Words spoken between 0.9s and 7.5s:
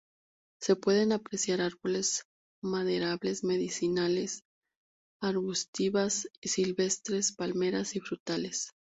apreciar árboles maderables, medicinales, arbustivas silvestres,